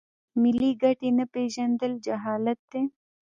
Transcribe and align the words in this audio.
ملي 0.41 0.71
ګټې 0.81 1.09
نه 1.17 1.25
پیژندل 1.33 1.93
جهالت 2.05 2.59
دی. 2.71 2.83